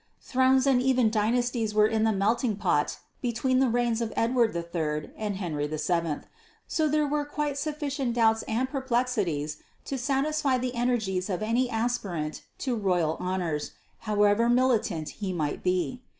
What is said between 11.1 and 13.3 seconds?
of any aspirant to royal